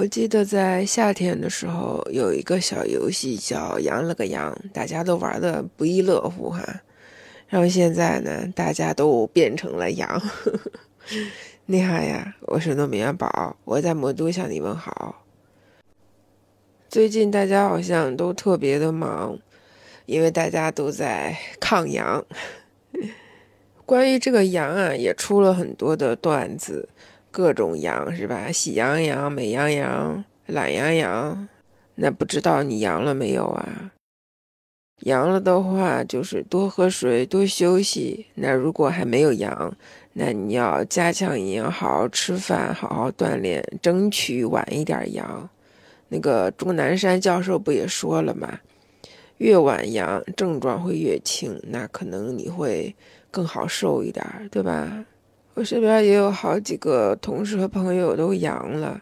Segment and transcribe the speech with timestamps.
[0.00, 6.64] 我记得在夏天的时候，有一个小游戏叫“羊了个羊”，大家都玩的不亦乐乎哈。
[7.48, 10.22] 然后现在呢，大家都变成了羊。
[11.66, 15.22] 你好呀，我是糯米元宝，我在魔都向你问好。
[16.88, 19.38] 最近大家好像都特别的忙，
[20.06, 22.24] 因为大家都在抗羊。
[23.84, 26.88] 关于这个羊啊，也出了很多的段子。
[27.30, 28.50] 各种阳是吧？
[28.50, 31.48] 喜羊羊、美羊羊、懒羊羊，
[31.94, 33.92] 那不知道你阳了没有啊？
[35.04, 38.26] 阳了的话，就是多喝水、多休息。
[38.34, 39.74] 那如果还没有阳，
[40.12, 45.48] 那你要加强营养，好好吃饭，好好锻炼，争取晚一点阳。
[46.08, 48.60] 那个钟南山教授不也说了吗？
[49.38, 52.94] 越晚阳，症状会越轻，那可能你会
[53.30, 55.06] 更好受一点，对吧？
[55.54, 59.00] 我身边也有好几个同事和朋友都阳了，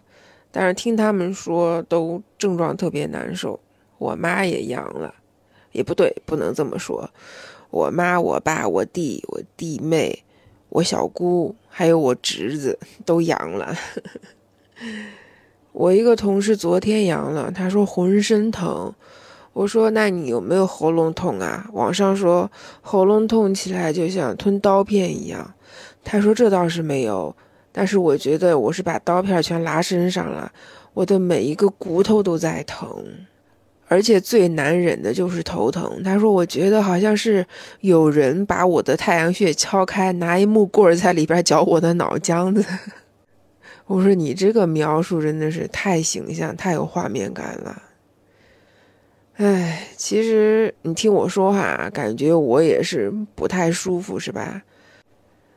[0.50, 3.60] 但是听他们说都症状特别难受。
[3.98, 5.14] 我妈也阳了，
[5.72, 7.08] 也不对，不能这么说。
[7.70, 10.24] 我妈、我爸、我弟、我弟妹、
[10.70, 13.76] 我小姑还有我侄子都阳了。
[15.72, 18.92] 我一个同事昨天阳了，他说浑身疼。
[19.58, 21.68] 我说那你有没有喉咙痛啊？
[21.72, 22.48] 网上说
[22.80, 25.52] 喉咙痛起来就像吞刀片一样。
[26.04, 27.34] 他说：“这倒是没有，
[27.72, 30.52] 但是我觉得我是把刀片全拉身上了，
[30.94, 33.04] 我的每一个骨头都在疼，
[33.88, 37.44] 而且最难忍的就是头疼。”他说：“我觉得好像是
[37.80, 42.64] 有人把我的太阳穴敲开，拿一木棍在里边搅我的脑浆子。
[43.86, 47.82] ”我说：“你这个描述真的是太形象，太有画面感了。”
[49.38, 54.62] 哎，其实你听我说话，感觉我也是不太舒服，是吧？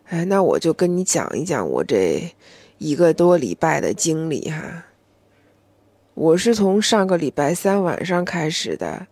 [0.06, 2.32] 哎，那我就跟你讲一讲我这
[2.78, 4.86] 一个多礼拜的经历哈。
[6.14, 9.08] 我是从上个礼拜三晚上开始的，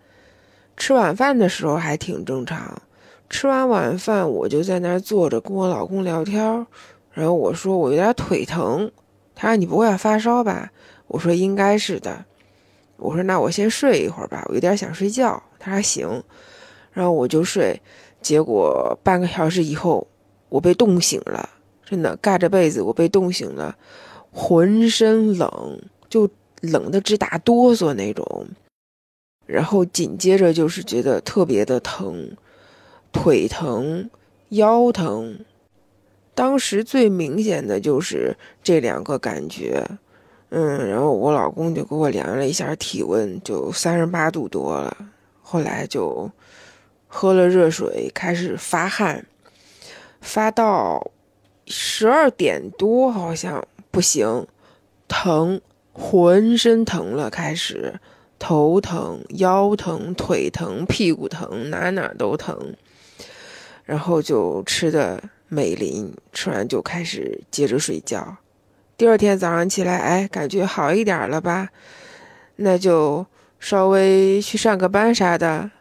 [0.78, 2.80] 吃晚饭的时候还挺正常。
[3.28, 6.44] 吃完晚饭，我就在那儿坐着跟我老公聊天
[7.14, 8.92] 然后我说我有点腿疼，
[9.34, 10.72] 他说你不会要发烧吧？
[11.08, 12.26] 我说应该是的。
[13.00, 15.42] 我说那我先睡一会儿吧，我有点想睡觉。
[15.58, 16.24] 他说行，
[16.94, 17.82] 然后我就睡。
[18.22, 20.06] 结果半个小时以后。
[20.50, 21.48] 我被冻醒了，
[21.86, 23.78] 真的盖着被子，我被冻醒了，
[24.32, 25.80] 浑身冷，
[26.10, 26.28] 就
[26.62, 28.48] 冷的直打哆嗦那种。
[29.46, 32.36] 然后紧接着就是觉得特别的疼，
[33.12, 34.10] 腿疼，
[34.50, 35.46] 腰疼。
[36.34, 39.86] 当时最明显的就是这两个感觉，
[40.50, 44.98] 嗯，然后我老公就给我量了一下体温，就三十八度多了。
[45.42, 46.30] 后来就
[47.08, 49.26] 喝了热水，开始发汗。
[50.22, 51.12] 发到
[51.66, 54.48] 十二点多，好像不行，
[55.08, 55.62] 疼，
[55.94, 58.00] 浑身疼了，开始
[58.38, 62.76] 头疼、腰疼、腿疼、屁股疼，哪哪都疼。
[63.86, 68.38] 然后就吃的美林，吃完就开始接着睡觉。
[69.00, 71.70] 第二天早上起来，哎，感觉好一点了吧？
[72.58, 73.26] 那就
[73.58, 75.72] 稍微去上个班啥的。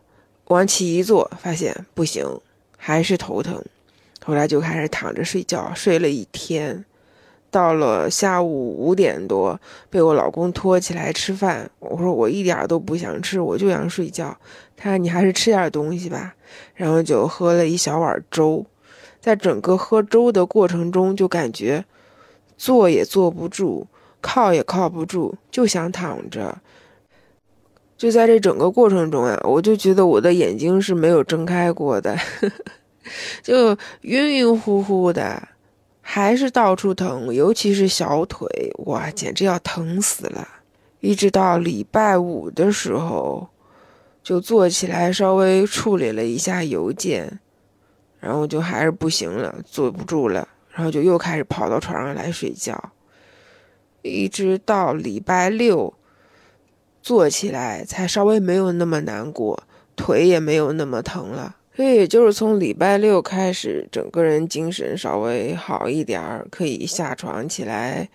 [0.44, 2.24] 往起一坐，发现不行，
[2.76, 3.60] 还是头疼。
[4.24, 6.84] 后来就开始躺着睡觉，睡了一天，
[7.50, 11.68] 到了下午五点多，被我老公拖起来吃饭。
[11.80, 14.38] 我说我一点都不想吃，我就想睡觉。
[14.76, 16.36] 他说你还是吃点东西吧。
[16.76, 18.64] 然后就喝了一小碗粥，
[19.20, 21.84] 在整个喝粥的过程中，就感觉
[22.58, 23.86] 坐也坐不住，
[24.20, 26.58] 靠也靠不住，就想躺着。
[27.96, 32.18] 就在这整个过程中啊，我就觉得我的眼睛是没有睁开过的。
[33.42, 35.48] 就晕晕乎乎的，
[36.02, 38.46] 还是到处疼，尤其是小腿，
[38.84, 40.46] 哇，简直要疼死了。
[41.00, 43.48] 一直到礼拜五的时候，
[44.22, 47.40] 就坐起来稍微处理了一下邮件，
[48.20, 50.46] 然后就还是不行了，坐不住了，
[50.78, 52.92] 然后就又开始跑到床上来睡觉。
[54.02, 55.92] 一直到礼拜六，
[57.02, 59.64] 坐起来才稍微没有那么难过，
[59.96, 61.56] 腿也没有那么疼了。
[61.74, 68.08] 所以就是从礼拜六开始，整个人精神稍微好一点儿，可以下床起来，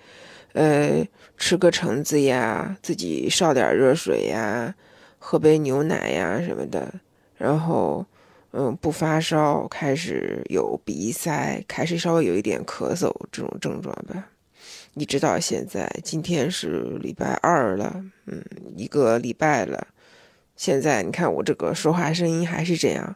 [0.54, 1.06] 呃，
[1.38, 4.74] 吃个橙子呀，自己烧点热水呀，
[5.20, 6.94] 喝杯牛奶呀什么的，
[7.38, 8.06] 然后，
[8.54, 14.30] 嗯，不发烧，开始有鼻塞，开始稍微有一点咳嗽这种症状吧。
[14.94, 18.44] 一直到现在，今天是礼拜二了，嗯，
[18.78, 19.88] 一个礼拜了，
[20.56, 23.16] 现在你看我这个说话声音还是这样。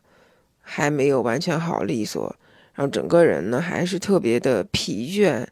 [0.70, 2.36] 还没有完全好利索，
[2.74, 5.48] 然后整个人呢还是特别的疲倦。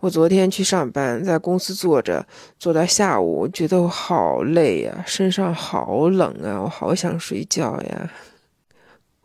[0.00, 2.26] 我昨天去上班，在公司坐着，
[2.58, 8.10] 坐到下午，觉得我好累呀，身上好冷啊，我好想睡觉呀。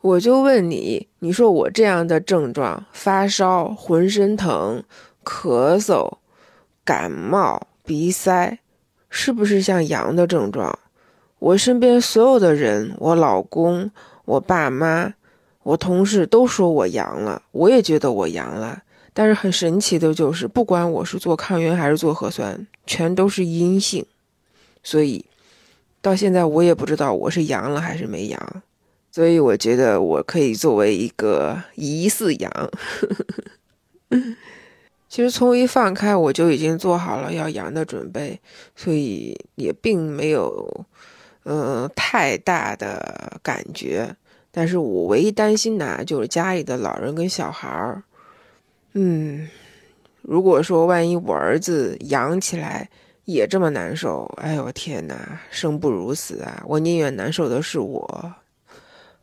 [0.02, 4.84] 我就问你，你说我这样的症状，发烧、浑身疼、
[5.24, 6.18] 咳嗽、
[6.84, 8.58] 感冒、鼻塞，
[9.10, 10.80] 是不是像阳的症状？
[11.38, 13.92] 我身边所有的人，我老公、
[14.26, 15.14] 我爸妈、
[15.62, 18.82] 我同事都说我阳了，我也觉得我阳了。
[19.14, 24.04] 但是很神奇的就是，不管我是做抗原还是做核酸，全都是阴性，
[24.82, 25.24] 所以
[26.02, 28.64] 到现在我也不知道我是阳了还是没阳。
[29.12, 32.72] 所以我觉得我可以作为一个疑似阳，
[35.10, 38.40] 其实从一放开我就已经做好了要阳的准备，
[38.74, 40.86] 所以也并没有，
[41.44, 44.16] 呃，太大的感觉。
[44.50, 48.04] 但是我唯一担心的，就是家里的老人跟小孩儿。
[48.94, 49.50] 嗯，
[50.22, 52.90] 如果说万一我儿子阳起来
[53.26, 56.64] 也这么难受，哎呦天哪，生不如死啊！
[56.66, 58.34] 我宁愿难受的是我。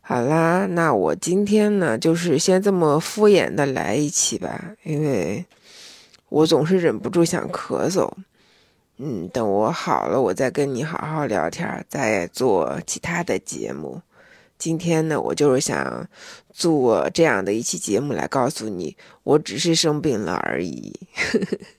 [0.09, 5.45] 好啦，那我今天呢，就是先这么敷衍的来一期吧，因为
[6.31, 8.11] 我总是忍不住想咳嗽。
[8.97, 14.01] 嗯，等我好了，我再跟你好好聊天，再做其他的节目。
[14.57, 16.09] 今天呢，我就是想
[16.55, 20.99] 做这样的一期节目来告诉你，我只是生病了而已。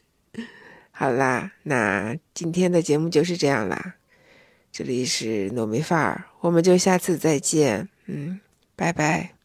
[0.93, 3.95] 好啦，那今天的节目就是这样啦。
[4.71, 7.89] 这里是糯米范儿，我们就下次再见。
[8.11, 8.39] 嗯，
[8.75, 9.38] 拜拜。